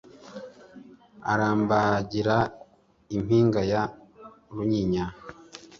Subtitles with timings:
[1.31, 2.37] arambagira
[3.15, 3.83] impinga ya
[4.55, 5.05] runyinya